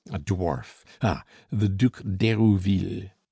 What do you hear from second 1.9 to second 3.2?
d'Herouville.